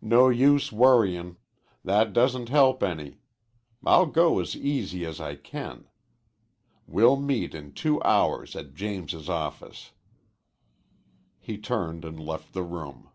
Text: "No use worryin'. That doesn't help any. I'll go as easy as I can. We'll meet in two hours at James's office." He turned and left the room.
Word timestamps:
"No 0.00 0.28
use 0.28 0.70
worryin'. 0.70 1.38
That 1.82 2.12
doesn't 2.12 2.50
help 2.50 2.84
any. 2.84 3.18
I'll 3.84 4.06
go 4.06 4.38
as 4.38 4.54
easy 4.56 5.04
as 5.04 5.20
I 5.20 5.34
can. 5.34 5.88
We'll 6.86 7.16
meet 7.16 7.52
in 7.52 7.72
two 7.72 8.00
hours 8.04 8.54
at 8.54 8.74
James's 8.74 9.28
office." 9.28 9.90
He 11.40 11.58
turned 11.58 12.04
and 12.04 12.20
left 12.20 12.52
the 12.52 12.62
room. 12.62 13.08